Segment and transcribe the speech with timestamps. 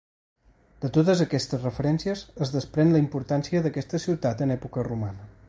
[0.85, 5.33] De totes aquestes referències es desprèn la importància d'aquesta ciutat en època romana.